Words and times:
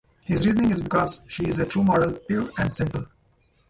His 0.23 0.47
reasoning 0.47 0.71
is 0.71 0.81
Because 0.81 1.21
she's 1.27 1.59
a 1.59 1.65
true 1.67 1.83
model, 1.83 2.13
pure 2.27 2.49
and 2.57 2.75
simple. 2.75 3.05